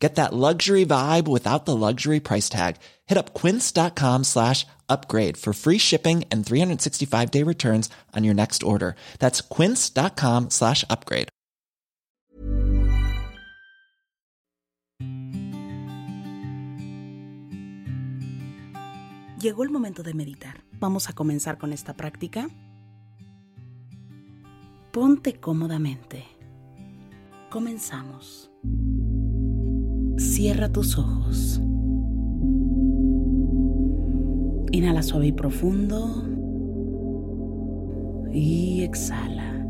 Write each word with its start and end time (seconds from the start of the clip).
Get 0.00 0.14
that 0.14 0.32
luxury 0.32 0.86
vibe 0.86 1.28
without 1.28 1.66
the 1.66 1.76
luxury 1.76 2.20
price 2.20 2.48
tag. 2.48 2.76
Hit 3.06 3.18
up 3.18 3.34
quince.com 3.34 4.24
slash 4.24 4.66
upgrade 4.88 5.36
for 5.36 5.52
free 5.52 5.78
shipping 5.78 6.24
and 6.32 6.44
365 6.44 7.30
day 7.30 7.44
returns 7.44 7.90
on 8.16 8.24
your 8.24 8.34
next 8.34 8.62
order. 8.62 8.96
That's 9.18 9.42
quince.com 9.42 10.50
slash 10.50 10.84
upgrade. 10.88 11.28
Llegó 19.40 19.62
el 19.62 19.70
momento 19.70 20.02
de 20.02 20.12
meditar. 20.12 20.64
Vamos 20.80 21.08
a 21.08 21.14
comenzar 21.14 21.56
con 21.56 21.72
esta 21.72 21.94
práctica. 21.94 22.48
Ponte 24.92 25.40
cómodamente. 25.40 26.26
Comenzamos. 27.48 28.49
Cierra 30.40 30.70
tus 30.70 30.96
ojos. 30.96 31.60
Inhala 34.72 35.02
suave 35.02 35.26
y 35.26 35.32
profundo. 35.32 36.24
Y 38.32 38.82
exhala. 38.82 39.62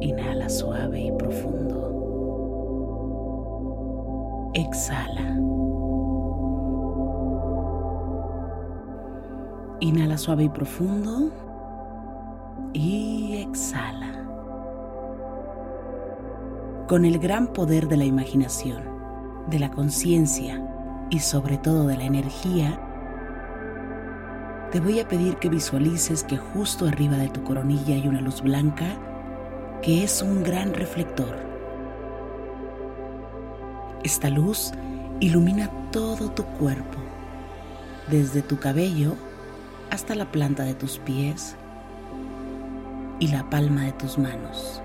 Inhala 0.00 0.48
suave 0.48 1.02
y 1.02 1.12
profundo. 1.18 1.90
Exhala. 4.54 5.38
Inhala 9.80 10.16
suave 10.16 10.44
y 10.44 10.48
profundo. 10.48 11.30
Y 12.72 13.34
exhala. 13.46 14.19
Con 16.90 17.04
el 17.04 17.20
gran 17.20 17.46
poder 17.46 17.86
de 17.86 17.96
la 17.96 18.04
imaginación, 18.04 18.82
de 19.46 19.60
la 19.60 19.70
conciencia, 19.70 20.60
y 21.08 21.20
sobre 21.20 21.56
todo 21.56 21.86
de 21.86 21.96
la 21.96 22.02
energía, 22.02 22.80
te 24.72 24.80
voy 24.80 24.98
a 24.98 25.06
pedir 25.06 25.36
que 25.36 25.48
visualices 25.48 26.24
que 26.24 26.36
justo 26.36 26.88
arriba 26.88 27.16
de 27.16 27.28
tu 27.28 27.44
coronilla 27.44 27.94
hay 27.94 28.08
una 28.08 28.20
luz 28.20 28.42
blanca 28.42 28.86
que 29.82 30.02
es 30.02 30.20
un 30.20 30.42
gran 30.42 30.74
reflector. 30.74 31.38
Esta 34.02 34.28
luz 34.28 34.72
ilumina 35.20 35.70
todo 35.92 36.32
tu 36.32 36.42
cuerpo, 36.42 36.98
desde 38.10 38.42
tu 38.42 38.58
cabello 38.58 39.14
hasta 39.90 40.16
la 40.16 40.32
planta 40.32 40.64
de 40.64 40.74
tus 40.74 40.98
pies 40.98 41.54
y 43.20 43.28
la 43.28 43.48
palma 43.48 43.84
de 43.84 43.92
tus 43.92 44.18
manos. 44.18 44.82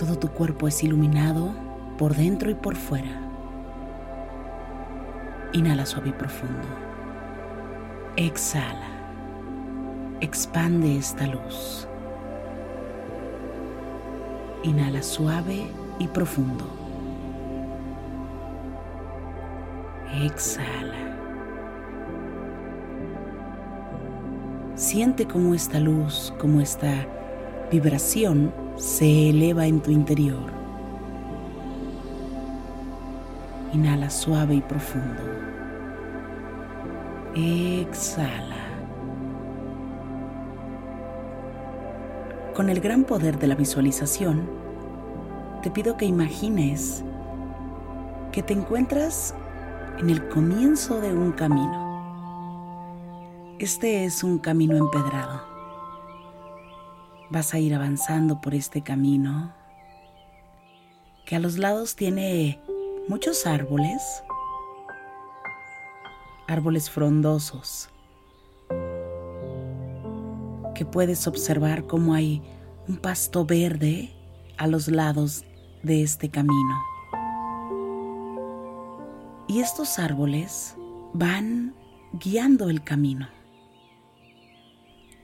Todo 0.00 0.16
tu 0.16 0.28
cuerpo 0.28 0.66
es 0.66 0.82
iluminado 0.82 1.52
por 1.98 2.16
dentro 2.16 2.48
y 2.48 2.54
por 2.54 2.74
fuera. 2.74 3.20
Inhala 5.52 5.84
suave 5.84 6.08
y 6.08 6.12
profundo. 6.12 6.66
Exhala. 8.16 8.88
Expande 10.22 10.96
esta 10.96 11.26
luz. 11.26 11.86
Inhala 14.62 15.02
suave 15.02 15.66
y 15.98 16.08
profundo. 16.08 16.64
Exhala. 20.22 20.96
Siente 24.76 25.26
cómo 25.26 25.54
esta 25.54 25.78
luz, 25.78 26.32
cómo 26.38 26.62
esta 26.62 27.06
vibración 27.70 28.52
se 28.76 29.30
eleva 29.30 29.66
en 29.66 29.80
tu 29.80 29.90
interior. 29.90 30.50
Inhala 33.72 34.10
suave 34.10 34.56
y 34.56 34.60
profundo. 34.60 35.22
Exhala. 37.34 38.56
Con 42.54 42.68
el 42.68 42.80
gran 42.80 43.04
poder 43.04 43.38
de 43.38 43.46
la 43.46 43.54
visualización, 43.54 44.50
te 45.62 45.70
pido 45.70 45.96
que 45.96 46.06
imagines 46.06 47.04
que 48.32 48.42
te 48.42 48.52
encuentras 48.52 49.34
en 49.98 50.10
el 50.10 50.28
comienzo 50.28 51.00
de 51.00 51.12
un 51.12 51.32
camino. 51.32 51.90
Este 53.60 54.04
es 54.04 54.24
un 54.24 54.38
camino 54.38 54.76
empedrado. 54.76 55.49
Vas 57.30 57.54
a 57.54 57.58
ir 57.58 57.74
avanzando 57.74 58.40
por 58.40 58.54
este 58.54 58.82
camino 58.82 59.54
que 61.26 61.36
a 61.36 61.38
los 61.38 61.58
lados 61.58 61.94
tiene 61.94 62.60
muchos 63.08 63.46
árboles, 63.46 64.02
árboles 66.48 66.90
frondosos, 66.90 67.88
que 70.74 70.84
puedes 70.84 71.28
observar 71.28 71.86
cómo 71.86 72.14
hay 72.14 72.42
un 72.88 72.96
pasto 72.96 73.44
verde 73.44 74.12
a 74.58 74.66
los 74.66 74.88
lados 74.88 75.44
de 75.84 76.02
este 76.02 76.30
camino. 76.30 76.82
Y 79.46 79.60
estos 79.60 80.00
árboles 80.00 80.74
van 81.12 81.74
guiando 82.12 82.70
el 82.70 82.82
camino. 82.82 83.28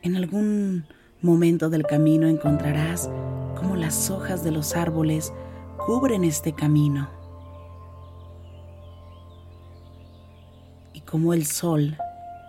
En 0.02 0.14
algún 0.14 0.86
momento 1.22 1.70
del 1.70 1.84
camino 1.84 2.28
encontrarás 2.28 3.10
cómo 3.56 3.76
las 3.76 4.10
hojas 4.10 4.44
de 4.44 4.50
los 4.50 4.76
árboles 4.76 5.32
cubren 5.78 6.24
este 6.24 6.52
camino 6.52 7.16
como 11.06 11.32
el 11.32 11.46
sol 11.46 11.96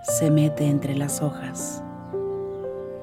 se 0.03 0.31
mete 0.31 0.66
entre 0.66 0.97
las 0.97 1.22
hojas. 1.22 1.83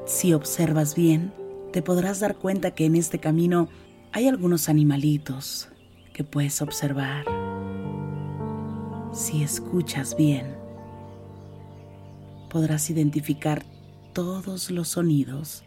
Si 0.05 0.35
observas 0.35 0.95
bien, 0.95 1.33
te 1.73 1.81
podrás 1.81 2.21
dar 2.21 2.37
cuenta 2.37 2.73
que 2.73 2.85
en 2.85 2.97
este 2.97 3.19
camino 3.19 3.69
hay 4.13 4.29
algunos 4.29 4.69
animalitos 4.69 5.69
que 6.13 6.25
puedes 6.25 6.61
observar. 6.61 7.25
Si 9.13 9.43
escuchas 9.43 10.17
bien, 10.17 10.55
podrás 12.51 12.91
identificar 12.91 13.65
todos 14.15 14.71
los 14.71 14.89
sonidos 14.89 15.65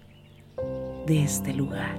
de 1.06 1.22
este 1.22 1.54
lugar. 1.54 1.98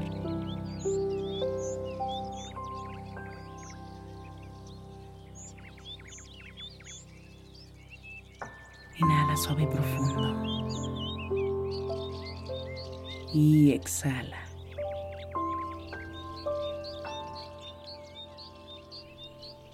Inhala 8.96 9.36
suave 9.36 9.64
y 9.64 9.66
profundo. 9.66 10.64
Y 13.34 13.72
exhala. 13.72 14.38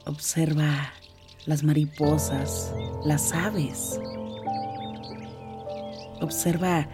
Observa 0.07 0.93
las 1.47 1.63
mariposas, 1.63 2.75
las 3.05 3.33
aves. 3.33 4.01
Observa 6.25 6.89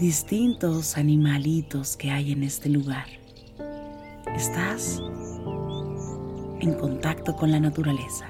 distintos 0.00 0.96
animalitos 0.96 1.98
que 1.98 2.10
hay 2.10 2.32
en 2.32 2.42
este 2.42 2.70
lugar. 2.70 3.04
Estás 4.34 5.02
en 6.60 6.72
contacto 6.72 7.36
con 7.36 7.50
la 7.50 7.60
naturaleza. 7.60 8.26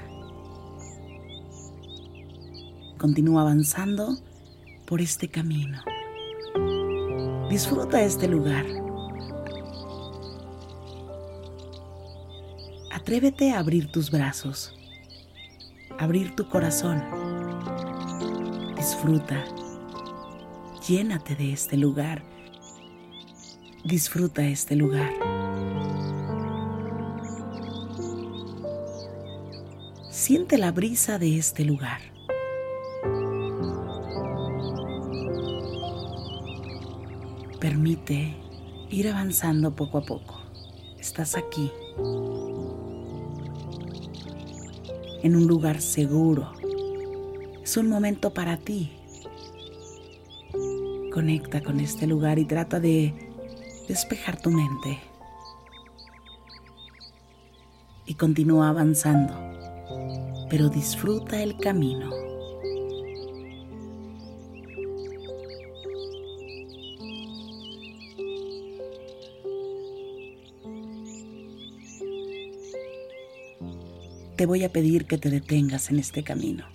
Continúa 2.98 3.42
avanzando 3.42 4.16
por 4.86 5.00
este 5.00 5.28
camino. 5.28 5.80
Disfruta 7.48 8.02
este 8.02 8.26
lugar. 8.26 8.66
Atrévete 12.90 13.52
a 13.52 13.60
abrir 13.60 13.92
tus 13.92 14.10
brazos, 14.10 14.74
abrir 15.96 16.34
tu 16.34 16.48
corazón. 16.48 17.04
Disfruta. 18.74 19.44
Llénate 20.86 21.34
de 21.34 21.50
este 21.50 21.78
lugar. 21.78 22.22
Disfruta 23.84 24.44
este 24.44 24.76
lugar. 24.76 25.14
Siente 30.10 30.58
la 30.58 30.72
brisa 30.72 31.18
de 31.18 31.38
este 31.38 31.64
lugar. 31.64 32.02
Permite 37.58 38.36
ir 38.90 39.08
avanzando 39.08 39.74
poco 39.74 39.96
a 39.96 40.02
poco. 40.02 40.38
Estás 40.98 41.34
aquí, 41.34 41.72
en 45.22 45.34
un 45.34 45.46
lugar 45.46 45.80
seguro. 45.80 46.52
Es 47.62 47.78
un 47.78 47.88
momento 47.88 48.34
para 48.34 48.58
ti. 48.58 48.92
Conecta 51.14 51.62
con 51.62 51.78
este 51.78 52.08
lugar 52.08 52.40
y 52.40 52.44
trata 52.44 52.80
de 52.80 53.14
despejar 53.86 54.42
tu 54.42 54.50
mente. 54.50 54.98
Y 58.04 58.14
continúa 58.14 58.70
avanzando, 58.70 59.32
pero 60.50 60.68
disfruta 60.68 61.40
el 61.40 61.56
camino. 61.58 62.10
te 74.36 74.46
voy 74.46 74.64
a 74.64 74.68
pedir 74.68 75.06
que 75.06 75.16
te 75.16 75.30
detengas 75.30 75.90
en 75.90 75.98
este 76.00 76.24
camino, 76.24 76.66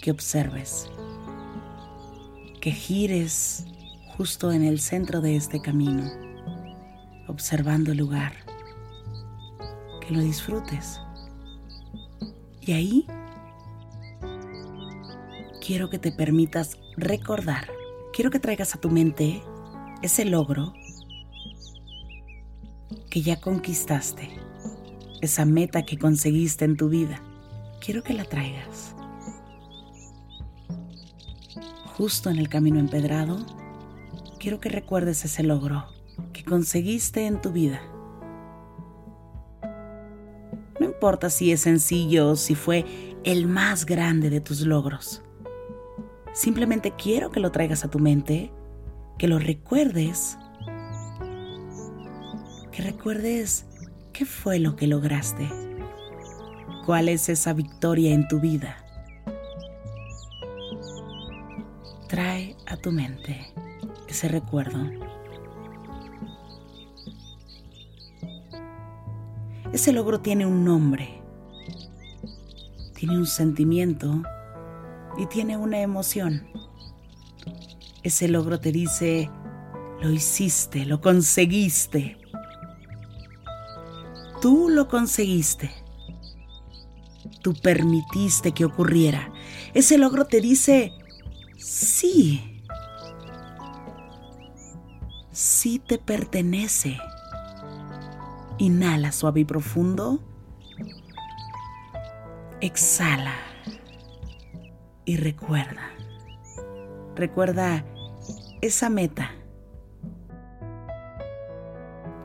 que 0.00 0.12
observes, 0.12 0.88
que 2.66 2.72
gires 2.72 3.64
justo 4.16 4.50
en 4.50 4.64
el 4.64 4.80
centro 4.80 5.20
de 5.20 5.36
este 5.36 5.62
camino, 5.62 6.10
observando 7.28 7.92
el 7.92 7.98
lugar, 7.98 8.32
que 10.00 10.12
lo 10.12 10.18
disfrutes. 10.18 11.00
Y 12.60 12.72
ahí 12.72 13.06
quiero 15.64 15.88
que 15.90 16.00
te 16.00 16.10
permitas 16.10 16.76
recordar, 16.96 17.68
quiero 18.12 18.32
que 18.32 18.40
traigas 18.40 18.74
a 18.74 18.80
tu 18.80 18.90
mente 18.90 19.40
ese 20.02 20.24
logro 20.24 20.74
que 23.08 23.22
ya 23.22 23.40
conquistaste 23.40 24.28
esa 25.20 25.44
meta 25.44 25.84
que 25.84 25.98
conseguiste 25.98 26.64
en 26.64 26.76
tu 26.76 26.88
vida. 26.88 27.22
Quiero 27.80 28.02
que 28.02 28.12
la 28.12 28.24
traigas. 28.24 28.96
Justo 31.96 32.30
en 32.30 32.38
el 32.38 32.48
camino 32.48 32.78
empedrado, 32.78 33.38
quiero 34.38 34.60
que 34.60 34.68
recuerdes 34.68 35.24
ese 35.24 35.42
logro 35.42 35.86
que 36.32 36.44
conseguiste 36.44 37.26
en 37.26 37.40
tu 37.40 37.52
vida. 37.52 37.80
No 40.78 40.86
importa 40.86 41.30
si 41.30 41.52
es 41.52 41.60
sencillo 41.60 42.30
o 42.30 42.36
si 42.36 42.54
fue 42.54 42.84
el 43.24 43.46
más 43.46 43.86
grande 43.86 44.30
de 44.30 44.40
tus 44.40 44.60
logros. 44.60 45.22
Simplemente 46.32 46.92
quiero 46.96 47.30
que 47.30 47.40
lo 47.40 47.50
traigas 47.50 47.84
a 47.84 47.90
tu 47.90 47.98
mente, 47.98 48.52
que 49.18 49.28
lo 49.28 49.38
recuerdes, 49.38 50.38
que 52.72 52.82
recuerdes 52.82 53.66
¿Qué 54.16 54.24
fue 54.24 54.58
lo 54.58 54.76
que 54.76 54.86
lograste? 54.86 55.46
¿Cuál 56.86 57.10
es 57.10 57.28
esa 57.28 57.52
victoria 57.52 58.14
en 58.14 58.26
tu 58.28 58.40
vida? 58.40 58.85
A 62.66 62.76
tu 62.76 62.92
mente 62.92 63.52
ese 64.08 64.28
recuerdo. 64.28 64.78
Ese 69.72 69.92
logro 69.92 70.20
tiene 70.20 70.46
un 70.46 70.64
nombre, 70.64 71.22
tiene 72.94 73.18
un 73.18 73.26
sentimiento 73.26 74.22
y 75.18 75.26
tiene 75.26 75.56
una 75.56 75.80
emoción. 75.80 76.46
Ese 78.02 78.28
logro 78.28 78.60
te 78.60 78.72
dice, 78.72 79.30
lo 80.00 80.10
hiciste, 80.10 80.86
lo 80.86 81.00
conseguiste, 81.00 82.16
Tú 84.40 84.68
lo 84.68 84.86
conseguiste. 84.86 85.70
Tú 87.42 87.54
permitiste 87.54 88.52
que 88.52 88.64
ocurriera. 88.64 89.32
Ese 89.74 89.98
logro 89.98 90.26
te 90.26 90.40
dice, 90.40 90.92
sí. 91.66 92.62
Sí 95.32 95.78
te 95.78 95.98
pertenece. 95.98 96.98
Inhala 98.58 99.12
suave 99.12 99.40
y 99.40 99.44
profundo. 99.44 100.20
Exhala. 102.60 103.34
Y 105.04 105.16
recuerda. 105.16 105.90
Recuerda 107.14 107.84
esa 108.60 108.88
meta 108.88 109.30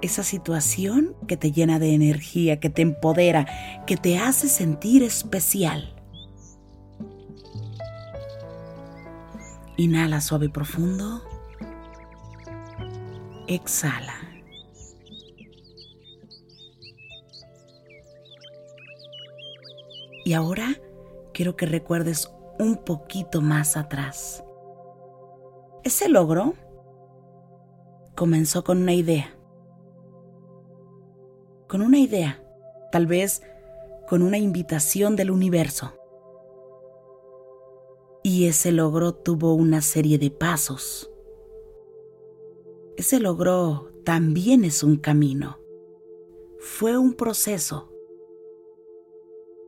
esa 0.01 0.23
situación 0.23 1.15
que 1.27 1.37
te 1.37 1.51
llena 1.51 1.79
de 1.79 1.94
energía, 1.94 2.59
que 2.59 2.69
te 2.69 2.81
empodera, 2.81 3.45
que 3.85 3.97
te 3.97 4.17
hace 4.17 4.49
sentir 4.49 5.03
especial. 5.03 6.00
Inhala 9.81 10.22
suave 10.22 10.45
y 10.45 10.50
profundo. 10.50 11.24
Exhala. 13.48 14.13
Y 20.24 20.33
ahora 20.33 20.75
quiero 21.33 21.56
que 21.56 21.66
recuerdes 21.66 22.31
un 22.60 22.78
poquito 22.78 23.42
más 23.42 23.75
atrás. 23.75 24.44
Ese 25.83 26.10
logro 26.10 26.54
comenzó 28.16 28.63
con 28.63 28.83
una 28.83 28.94
idea 28.94 29.36
con 31.68 31.81
una 31.81 31.98
idea, 32.00 32.44
tal 32.92 33.07
vez 33.07 33.42
con 34.07 34.22
una 34.22 34.38
invitación 34.38 35.16
del 35.16 35.31
universo. 35.31 36.00
Y 38.23 38.45
ese 38.45 38.71
logro 38.71 39.13
tuvo 39.13 39.53
una 39.53 39.81
serie 39.81 40.18
de 40.18 40.29
pasos. 40.29 41.12
Ese 42.97 43.19
logro 43.19 43.91
también 44.03 44.63
es 44.63 44.83
un 44.83 44.97
camino. 44.97 45.59
Fue 46.59 46.97
un 46.97 47.13
proceso. 47.13 47.91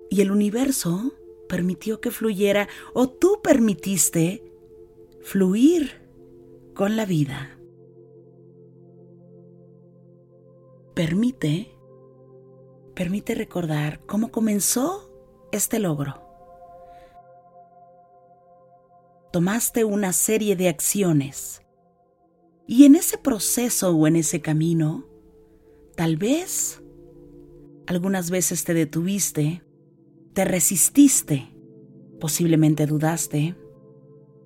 Y 0.09 0.21
el 0.21 0.31
universo 0.31 1.13
permitió 1.49 1.99
que 1.99 2.11
fluyera 2.11 2.67
o 2.93 3.09
tú 3.09 3.39
permitiste 3.41 4.43
fluir 5.21 6.01
con 6.75 6.95
la 6.95 7.05
vida. 7.05 7.57
Permite 10.93 11.73
permite 12.93 13.35
recordar 13.35 14.01
cómo 14.05 14.29
comenzó 14.29 15.09
este 15.51 15.79
logro. 15.79 16.22
Tomaste 19.33 19.83
una 19.83 20.13
serie 20.13 20.55
de 20.55 20.69
acciones. 20.69 21.63
Y 22.67 22.85
en 22.85 22.93
ese 22.93 23.17
proceso 23.17 23.89
o 23.89 24.05
en 24.05 24.15
ese 24.15 24.41
camino, 24.41 25.07
tal 25.95 26.17
vez 26.17 26.83
algunas 27.87 28.29
veces 28.29 28.63
te 28.63 28.75
detuviste, 28.75 29.63
te 30.33 30.45
resististe, 30.45 31.51
posiblemente 32.19 32.85
dudaste, 32.85 33.55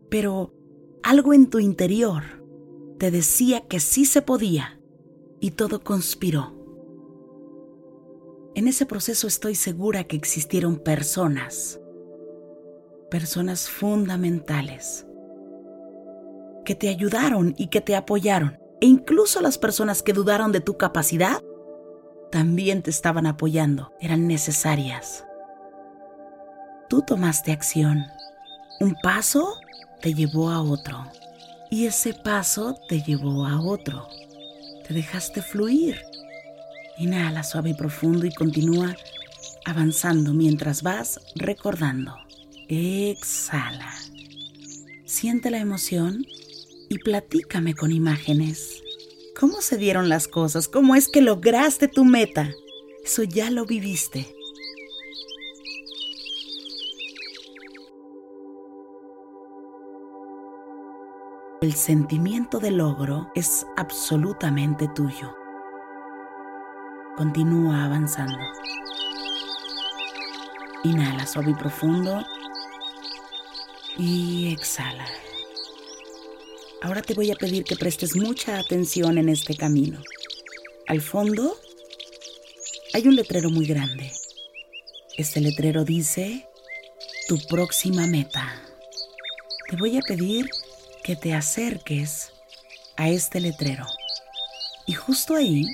pero 0.10 0.53
algo 1.03 1.34
en 1.34 1.50
tu 1.50 1.60
interior 1.60 2.24
te 2.98 3.12
decía 3.12 3.67
que 3.67 3.82
sí 3.82 4.06
se 4.06 4.22
podía 4.22 4.79
y 5.41 5.51
todo 5.51 5.84
conspiró. 5.84 6.53
En 8.56 8.70
ese 8.70 8.86
proceso 8.86 9.27
estoy 9.27 9.56
segura 9.56 10.06
que 10.06 10.15
existieron 10.15 10.79
personas, 10.79 11.82
personas 13.10 13.70
fundamentales, 13.70 15.06
que 16.66 16.76
te 16.76 16.90
ayudaron 16.90 17.54
y 17.58 17.68
que 17.68 17.82
te 17.82 17.96
apoyaron. 17.96 18.60
E 18.82 18.86
incluso 18.86 19.42
las 19.42 19.58
personas 19.58 20.04
que 20.04 20.14
dudaron 20.14 20.52
de 20.52 20.62
tu 20.62 20.78
capacidad, 20.78 21.42
también 22.32 22.82
te 22.82 22.90
estaban 22.90 23.26
apoyando, 23.26 23.94
eran 24.00 24.28
necesarias. 24.28 25.26
Tú 26.90 27.02
tomaste 27.02 27.52
acción. 27.52 28.06
Un 28.80 28.96
paso 29.02 29.56
te 30.02 30.14
llevó 30.14 30.50
a 30.50 30.62
otro. 30.62 31.06
Y 31.70 31.86
ese 31.86 32.14
paso 32.14 32.78
te 32.88 33.02
llevó 33.02 33.46
a 33.46 33.62
otro. 33.62 34.08
Te 34.88 34.94
dejaste 34.94 35.42
fluir 35.42 35.98
Inhala 37.00 37.44
suave 37.44 37.70
y 37.70 37.74
profundo 37.76 38.26
y 38.26 38.34
continúa 38.34 38.96
avanzando 39.66 40.34
mientras 40.34 40.82
vas 40.82 41.20
recordando. 41.36 42.16
Exhala. 42.70 43.94
Siente 45.06 45.50
la 45.52 45.60
emoción 45.60 46.26
y 46.90 47.00
platícame 47.00 47.74
con 47.74 47.92
imágenes. 47.92 48.84
¿Cómo 49.40 49.62
se 49.62 49.78
dieron 49.78 50.10
las 50.10 50.28
cosas? 50.28 50.68
¿Cómo 50.68 50.96
es 50.96 51.08
que 51.08 51.22
lograste 51.22 51.88
tu 51.88 52.06
meta? 52.06 52.52
Eso 53.04 53.24
ya 53.24 53.50
lo 53.52 53.66
viviste. 53.66 54.38
el 61.68 61.74
sentimiento 61.74 62.60
de 62.60 62.72
logro 62.72 63.30
es 63.36 63.68
absolutamente 63.76 64.88
tuyo. 64.90 65.36
Continúa 67.18 67.84
avanzando. 67.84 68.38
Inhala 70.86 71.28
suave 71.28 71.52
y 71.52 71.56
profundo 71.56 72.24
y 73.98 74.51
exhala. 74.51 75.08
Ahora 76.82 77.01
te 77.01 77.13
voy 77.13 77.32
a 77.32 77.36
pedir 77.36 77.63
que 77.63 77.75
prestes 77.75 78.16
mucha 78.16 78.60
atención 78.60 79.18
en 79.18 79.30
este 79.30 79.56
camino. 79.56 80.01
Al 80.88 81.01
fondo 81.01 81.58
hay 82.94 83.08
un 83.08 83.16
letrero 83.16 83.50
muy 83.50 83.66
grande. 83.66 84.12
Este 85.18 85.42
letrero 85.42 85.84
dice, 85.84 86.48
tu 87.27 87.39
próxima 87.48 88.08
meta. 88.08 88.62
Te 89.70 89.75
voy 89.75 89.98
a 89.98 90.01
pedir 90.01 90.50
que 91.04 91.16
te 91.16 91.34
acerques 91.34 92.32
a 92.96 93.10
este 93.10 93.39
letrero 93.39 93.86
y 94.86 94.94
justo 94.94 95.36
ahí 95.36 95.66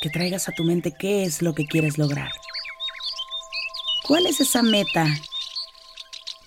que 0.00 0.10
traigas 0.10 0.48
a 0.48 0.52
tu 0.52 0.64
mente 0.64 0.92
qué 0.92 1.24
es 1.24 1.42
lo 1.42 1.54
que 1.54 1.66
quieres 1.66 1.98
lograr. 1.98 2.30
¿Cuál 4.06 4.26
es 4.26 4.40
esa 4.40 4.62
meta? 4.62 5.06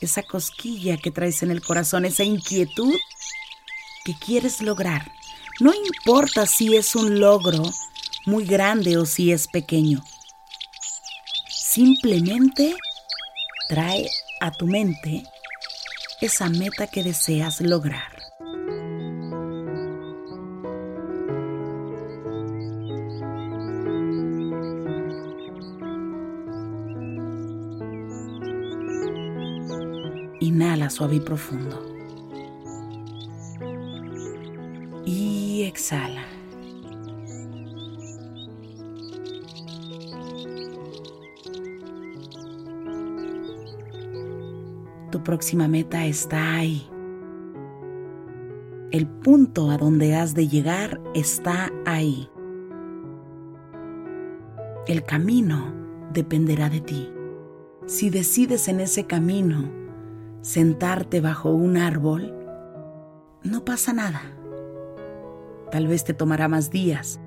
Esa 0.04 0.22
cosquilla 0.22 0.98
que 0.98 1.12
traes 1.12 1.44
en 1.44 1.52
el 1.52 1.62
corazón, 1.62 2.04
esa 2.04 2.24
inquietud 2.24 2.94
que 4.04 4.14
quieres 4.18 4.62
lograr. 4.62 5.10
No 5.62 5.74
importa 5.74 6.46
si 6.46 6.76
es 6.76 6.96
un 6.96 7.20
logro 7.20 7.64
muy 8.26 8.46
grande 8.46 8.98
o 8.98 9.06
si 9.06 9.32
es 9.32 9.48
pequeño. 9.48 10.04
Simplemente 11.50 12.76
trae 13.70 14.10
a 14.42 14.52
tu 14.52 14.68
mente 14.68 15.24
esa 16.20 16.50
meta 16.50 16.88
que 16.88 17.02
deseas 17.02 17.62
lograr. 17.62 18.13
Inhala 30.44 30.90
suave 30.90 31.16
y 31.16 31.20
profundo. 31.22 31.82
Y 35.06 35.64
exhala. 35.64 36.26
Tu 45.12 45.24
próxima 45.24 45.70
meta 45.70 46.06
está 46.06 46.56
ahí. 46.56 46.90
El 48.92 49.08
punto 49.08 49.72
a 49.72 49.78
donde 49.78 50.14
has 50.14 50.34
de 50.34 50.50
llegar 50.50 51.00
está 51.14 51.72
ahí. 51.86 52.28
El 54.88 55.06
camino 55.06 55.74
dependerá 56.12 56.70
de 56.70 56.82
ti. 56.82 57.10
Si 57.86 58.10
decides 58.10 58.68
en 58.68 58.82
ese 58.82 59.06
camino 59.06 59.83
sentarte 60.44 61.22
bajo 61.22 61.52
un 61.52 61.78
árbol, 61.78 62.36
no 63.44 63.64
pasa 63.64 63.94
nada. 63.94 64.22
Tal 65.72 65.88
vez 65.88 66.04
te 66.04 66.14
tomará 66.14 66.48
más 66.50 66.70
días. 66.70 67.20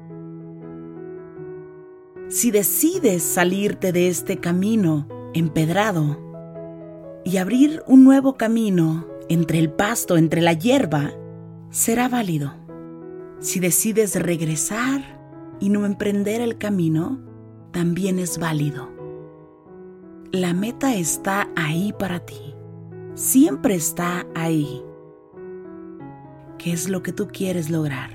Si 2.29 2.51
decides 2.51 3.23
salirte 3.23 3.93
de 3.93 4.09
este 4.09 4.37
camino 4.37 5.09
empedrado 5.33 6.21
y 7.25 7.39
abrir 7.39 7.83
un 7.87 8.05
nuevo 8.05 8.35
camino 8.35 9.07
entre 9.29 9.59
el 9.61 9.71
pasto, 9.71 10.19
entre 10.19 10.43
la 10.43 10.53
hierba, 10.53 11.13
será 11.71 12.09
válido. 12.09 12.55
Si 13.41 13.61
decides 13.61 14.21
regresar 14.21 15.57
y 15.59 15.71
no 15.71 15.87
emprender 15.87 16.43
el 16.43 16.59
camino, 16.59 17.21
también 17.73 18.19
es 18.19 18.39
válido. 18.39 18.91
La 20.33 20.53
meta 20.53 20.95
está 20.95 21.49
ahí 21.57 21.95
para 21.99 22.21
ti 22.21 22.56
siempre 23.17 23.75
está 23.75 24.27
ahí. 24.35 24.85
¿Qué 26.59 26.73
es 26.73 26.89
lo 26.89 27.03
que 27.03 27.13
tú 27.13 27.29
quieres 27.29 27.71
lograr? 27.71 28.11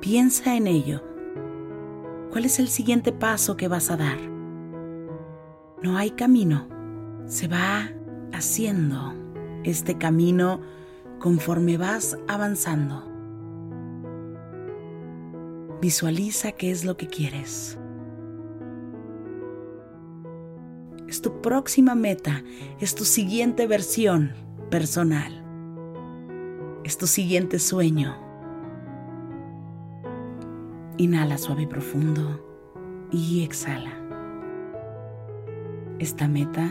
Piensa 0.00 0.54
en 0.56 0.68
ello. 0.68 1.02
¿Cuál 2.30 2.44
es 2.44 2.60
el 2.60 2.68
siguiente 2.68 3.12
paso 3.12 3.56
que 3.56 3.68
vas 3.68 3.90
a 3.90 3.96
dar? 3.96 4.18
No 5.82 5.96
hay 5.96 6.12
camino. 6.12 6.68
Se 7.26 7.48
va 7.48 7.90
haciendo 8.32 9.12
este 9.64 9.98
camino 9.98 10.60
conforme 11.18 11.76
vas 11.76 12.16
avanzando. 12.28 13.10
Visualiza 15.80 16.52
qué 16.52 16.70
es 16.70 16.84
lo 16.84 16.96
que 16.96 17.08
quieres. 17.08 17.76
Próxima 21.44 21.94
meta, 21.94 22.42
es 22.80 22.94
tu 22.94 23.04
siguiente 23.04 23.66
versión 23.66 24.32
personal, 24.70 25.44
es 26.84 26.96
tu 26.96 27.06
siguiente 27.06 27.58
sueño. 27.58 28.16
Inhala 30.96 31.36
suave 31.36 31.64
y 31.64 31.66
profundo 31.66 32.42
y 33.12 33.44
exhala. 33.44 33.90
Esta 35.98 36.28
meta 36.28 36.70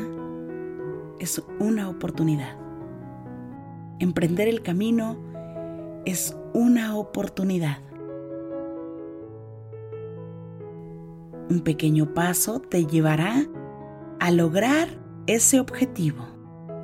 es 1.20 1.44
una 1.60 1.88
oportunidad. 1.88 2.58
Emprender 4.00 4.48
el 4.48 4.64
camino 4.64 5.18
es 6.06 6.36
una 6.56 6.98
oportunidad. 6.98 7.78
Un 11.52 11.62
pequeño 11.62 12.16
paso 12.16 12.60
te 12.60 12.88
llevará 12.88 13.46
a 14.20 14.32
lograr 14.32 14.88
ese 15.28 15.60
objetivo. 15.60 16.26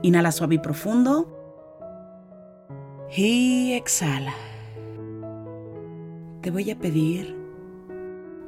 Inhala 0.02 0.32
suave 0.32 0.56
y 0.56 0.60
profundo. 0.60 1.36
Y 3.16 3.74
exhala. 3.74 4.34
Te 6.42 6.52
voy 6.52 6.72
a 6.72 6.80
pedir 6.80 7.36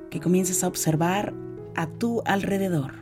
que 0.10 0.20
comiences 0.20 0.64
a 0.64 0.68
observar 0.68 1.34
a 1.76 1.88
tu 1.88 2.22
alrededor 2.26 2.94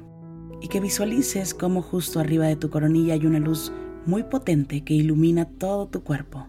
y 0.62 0.68
que 0.68 0.80
visualices 0.80 1.54
cómo 1.54 1.82
justo 1.82 2.20
arriba 2.20 2.48
de 2.48 2.56
tu 2.56 2.70
coronilla 2.70 3.14
hay 3.14 3.26
una 3.26 3.40
luz 3.40 3.72
muy 4.06 4.24
potente 4.24 4.84
que 4.84 4.94
ilumina 4.94 5.46
todo 5.46 5.88
tu 5.88 6.04
cuerpo. 6.04 6.48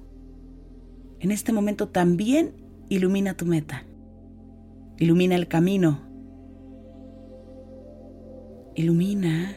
En 1.18 1.30
este 1.30 1.52
momento 1.52 1.88
también 1.88 2.54
ilumina 2.88 3.36
tu 3.36 3.46
meta. 3.46 3.84
Ilumina 4.96 5.34
el 5.34 5.48
camino 5.48 6.09
ilumina 8.80 9.56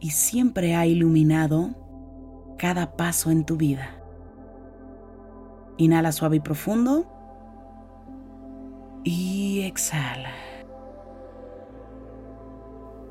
y 0.00 0.10
siempre 0.10 0.74
ha 0.74 0.86
iluminado 0.86 1.74
cada 2.58 2.96
paso 2.96 3.30
en 3.30 3.44
tu 3.44 3.56
vida. 3.56 3.90
Inhala 5.76 6.12
suave 6.12 6.36
y 6.36 6.40
profundo 6.40 7.06
y 9.04 9.60
exhala. 9.62 10.32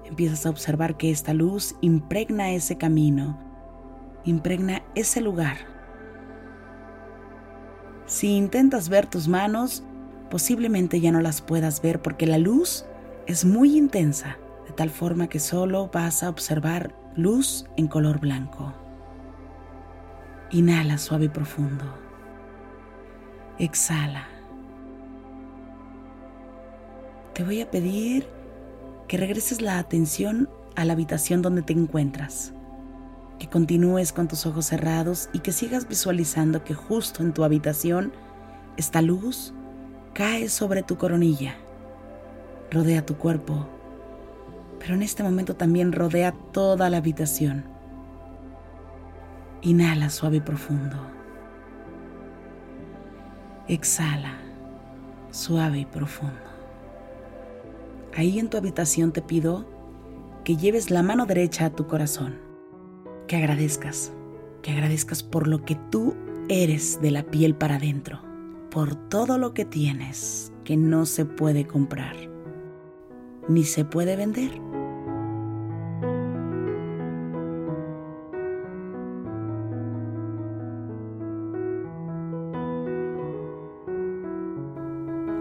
Empiezas 0.06 0.46
a 0.46 0.50
observar 0.50 0.98
que 0.98 1.12
esta 1.12 1.34
luz 1.34 1.76
impregna 1.82 2.52
ese 2.52 2.78
camino, 2.78 3.38
impregna 4.24 4.84
ese 4.96 5.22
lugar. 5.22 5.58
Si 8.06 8.36
intentas 8.36 8.88
ver 8.88 9.06
tus 9.06 9.28
manos, 9.28 9.84
posiblemente 10.30 11.02
ya 11.02 11.12
no 11.12 11.20
las 11.22 11.42
puedas 11.42 11.82
ver 11.82 12.02
porque 12.02 12.26
la 12.26 12.38
luz 12.38 12.86
es 13.28 13.44
muy 13.44 13.78
intensa, 13.78 14.38
de 14.66 14.72
tal 14.72 14.90
forma 14.90 15.28
que 15.28 15.40
solo 15.40 15.90
vas 15.92 16.24
a 16.24 16.30
observar 16.30 16.96
luz 17.16 17.66
en 17.76 17.88
color 17.88 18.22
blanco. 18.22 18.74
Inhala 20.52 20.98
suave 20.98 21.26
y 21.26 21.30
profundo. 21.30 21.84
Exhala. 23.60 24.30
Te 27.34 27.44
voy 27.44 27.60
a 27.60 27.70
pedir 27.70 28.30
que 29.10 29.18
regreses 29.18 29.62
la 29.62 29.78
atención 29.78 30.50
a 30.78 30.86
la 30.86 30.94
habitación 30.94 31.42
donde 31.42 31.64
te 31.64 31.74
encuentras, 31.74 32.54
que 33.40 33.50
continúes 33.50 34.14
con 34.14 34.30
tus 34.30 34.46
ojos 34.46 34.68
cerrados 34.68 35.30
y 35.34 35.40
que 35.40 35.52
sigas 35.52 35.90
visualizando 35.90 36.64
que 36.64 36.74
justo 36.74 37.24
en 37.24 37.34
tu 37.34 37.44
habitación 37.44 38.14
esta 38.78 39.02
luz 39.02 39.54
cae 40.14 40.48
sobre 40.48 40.82
tu 40.82 40.98
coronilla 40.98 41.58
rodea 42.72 43.06
tu 43.06 43.18
cuerpo, 43.18 43.68
pero 44.80 44.94
en 44.94 45.04
este 45.04 45.24
momento 45.24 45.56
también 45.56 45.92
rodea 45.92 46.34
toda 46.52 46.90
la 46.90 46.98
habitación. 46.98 47.66
Inhala 49.62 50.10
suave 50.10 50.38
y 50.38 50.42
profundo. 50.42 50.98
Exhala 53.68 54.38
suave 55.32 55.80
y 55.80 55.86
profundo. 55.86 56.36
Ahí 58.16 58.40
en 58.40 58.50
tu 58.50 58.58
habitación 58.58 59.12
te 59.12 59.22
pido 59.22 59.66
que 60.44 60.56
lleves 60.56 60.90
la 60.90 61.04
mano 61.04 61.26
derecha 61.26 61.66
a 61.66 61.70
tu 61.70 61.88
corazón, 61.88 62.40
que 63.28 63.36
agradezcas, 63.36 64.12
que 64.62 64.72
agradezcas 64.72 65.22
por 65.22 65.48
lo 65.48 65.66
que 65.66 65.76
tú 65.92 66.16
eres 66.50 67.02
de 67.02 67.12
la 67.12 67.24
piel 67.24 67.54
para 67.54 67.76
adentro, 67.76 68.22
por 68.72 68.96
todo 68.96 69.38
lo 69.38 69.54
que 69.54 69.66
tienes 69.66 70.52
que 70.64 70.78
no 70.78 71.06
se 71.06 71.26
puede 71.26 71.68
comprar, 71.68 72.16
ni 73.48 73.64
se 73.64 73.86
puede 73.86 74.16
vender. 74.16 74.52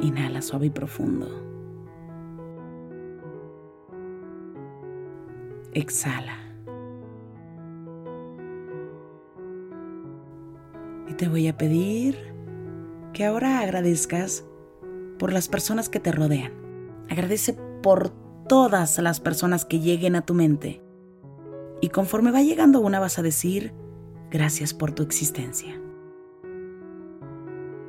Inhala 0.00 0.40
suave 0.42 0.66
y 0.66 0.70
profundo. 0.70 1.26
Exhala. 5.72 6.38
Y 11.08 11.14
te 11.14 11.28
voy 11.28 11.48
a 11.48 11.56
pedir 11.56 12.16
que 13.12 13.24
ahora 13.24 13.60
agradezcas 13.60 14.44
por 15.18 15.32
las 15.32 15.48
personas 15.48 15.88
que 15.88 16.00
te 16.00 16.12
rodean. 16.12 16.52
Agradece 17.08 17.56
por 17.86 18.10
todas 18.48 18.98
las 18.98 19.20
personas 19.20 19.64
que 19.64 19.78
lleguen 19.78 20.16
a 20.16 20.22
tu 20.22 20.34
mente. 20.34 20.82
Y 21.80 21.90
conforme 21.90 22.32
va 22.32 22.42
llegando 22.42 22.80
una 22.80 22.98
vas 22.98 23.20
a 23.20 23.22
decir, 23.22 23.72
gracias 24.28 24.74
por 24.74 24.90
tu 24.90 25.04
existencia. 25.04 25.80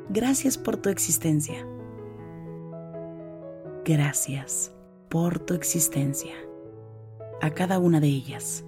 Gracias 0.10 0.60
por 0.60 0.78
tu 0.78 0.90
existencia. 0.90 1.66
Gracias 3.86 4.72
por 5.10 5.40
tu 5.40 5.56
existencia. 5.56 6.36
A 7.42 7.50
cada 7.56 7.80
una 7.80 8.00
de 8.00 8.10
ellas. 8.10 8.67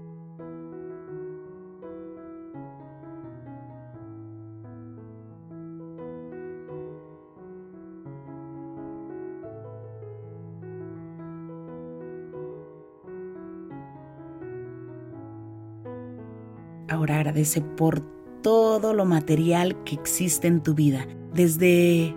Agradece 17.10 17.62
por 17.62 18.02
todo 18.42 18.94
lo 18.94 19.06
material 19.06 19.84
que 19.84 19.96
existe 19.96 20.48
en 20.48 20.62
tu 20.62 20.76
vida, 20.76 21.08
desde 21.34 22.16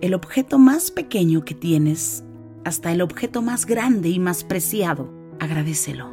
el 0.00 0.14
objeto 0.14 0.58
más 0.58 0.90
pequeño 0.90 1.44
que 1.44 1.54
tienes 1.54 2.24
hasta 2.64 2.92
el 2.92 3.02
objeto 3.02 3.40
más 3.40 3.66
grande 3.66 4.08
y 4.08 4.18
más 4.18 4.44
preciado. 4.44 5.12
Agradecelo. 5.38 6.12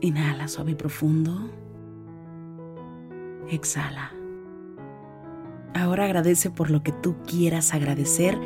Inhala 0.00 0.46
suave 0.46 0.72
y 0.72 0.74
profundo. 0.74 1.50
Exhala. 3.50 4.17
Ahora 5.78 6.06
agradece 6.06 6.50
por 6.50 6.70
lo 6.70 6.82
que 6.82 6.90
tú 6.90 7.14
quieras 7.24 7.72
agradecer. 7.72 8.36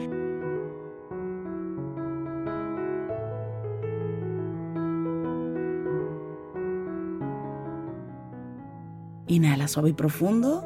Inhala 9.28 9.66
suave 9.66 9.90
y 9.90 9.92
profundo 9.94 10.62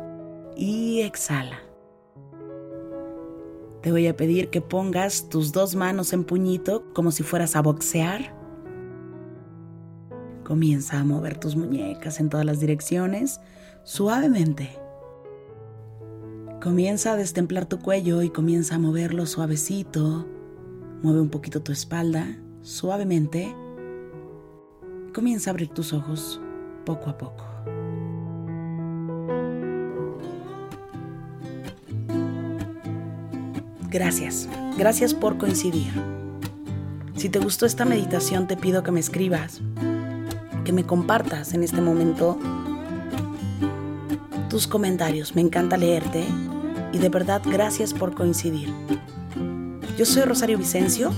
y 0.56 1.02
exhala. 1.02 1.60
Te 3.82 3.92
voy 3.92 4.08
a 4.08 4.16
pedir 4.16 4.50
que 4.50 4.60
pongas 4.60 5.28
tus 5.28 5.52
dos 5.52 5.76
manos 5.76 6.12
en 6.12 6.24
puñito 6.24 6.92
como 6.94 7.12
si 7.12 7.22
fueras 7.22 7.54
a 7.54 7.62
boxear. 7.62 8.34
Comienza 10.42 10.98
a 10.98 11.04
mover 11.04 11.38
tus 11.38 11.54
muñecas 11.54 12.18
en 12.18 12.28
todas 12.28 12.44
las 12.44 12.58
direcciones 12.58 13.40
suavemente. 13.84 14.85
Comienza 16.66 17.12
a 17.12 17.16
destemplar 17.16 17.66
tu 17.66 17.78
cuello 17.78 18.22
y 18.22 18.30
comienza 18.30 18.74
a 18.74 18.80
moverlo 18.80 19.24
suavecito. 19.26 20.26
Mueve 21.00 21.20
un 21.20 21.28
poquito 21.28 21.62
tu 21.62 21.70
espalda 21.70 22.26
suavemente. 22.60 23.54
Comienza 25.14 25.48
a 25.48 25.52
abrir 25.52 25.68
tus 25.68 25.92
ojos 25.92 26.40
poco 26.84 27.08
a 27.08 27.18
poco. 27.18 27.44
Gracias, 33.88 34.48
gracias 34.76 35.14
por 35.14 35.38
coincidir. 35.38 35.92
Si 37.14 37.28
te 37.28 37.38
gustó 37.38 37.66
esta 37.66 37.84
meditación 37.84 38.48
te 38.48 38.56
pido 38.56 38.82
que 38.82 38.90
me 38.90 38.98
escribas, 38.98 39.60
que 40.64 40.72
me 40.72 40.84
compartas 40.84 41.54
en 41.54 41.62
este 41.62 41.80
momento 41.80 42.36
tus 44.48 44.66
comentarios. 44.66 45.36
Me 45.36 45.42
encanta 45.42 45.76
leerte 45.76 46.26
y 46.92 46.98
de 46.98 47.08
verdad 47.08 47.42
gracias 47.44 47.92
por 47.92 48.14
coincidir. 48.14 48.72
Yo 49.96 50.04
soy 50.04 50.22
Rosario 50.22 50.58
Vicencio. 50.58 51.10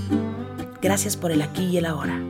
Gracias 0.80 1.16
por 1.16 1.32
el 1.32 1.42
aquí 1.42 1.64
y 1.64 1.78
el 1.78 1.86
ahora. 1.86 2.22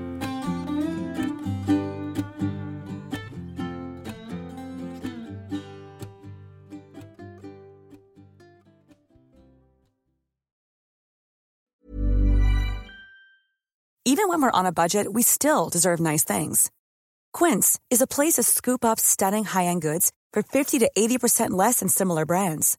Even 14.05 14.31
when 14.31 14.43
we're 14.43 14.51
on 14.51 14.67
a 14.67 14.73
budget, 14.73 15.13
we 15.13 15.23
still 15.23 15.69
deserve 15.69 16.01
nice 16.01 16.25
things. 16.25 16.71
Quince 17.33 17.79
is 17.89 18.01
a 18.01 18.07
place 18.07 18.35
to 18.35 18.43
scoop 18.43 18.85
up 18.85 18.99
stunning 18.99 19.45
high-end 19.45 19.83
goods 19.83 20.11
for 20.33 20.43
50 20.43 20.79
to 20.81 20.91
80% 20.99 21.51
less 21.51 21.81
than 21.81 21.89
similar 21.89 22.25
brands. 22.25 22.79